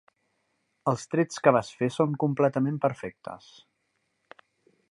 [0.91, 3.51] Els trets que vas fer són completament perfectes.